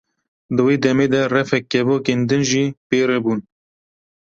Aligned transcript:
Di 0.55 0.61
wê 0.65 0.75
demê 0.83 1.05
de 1.13 1.21
refek 1.35 1.63
kevokên 1.71 2.19
din 2.29 2.43
jî 2.49 2.63
pê 2.87 2.97
re 3.09 3.19
bûn. 3.23 3.39